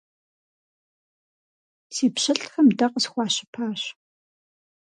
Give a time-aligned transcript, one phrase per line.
[1.95, 3.81] Си пщылӀхэм дэ къысхуащыпащ!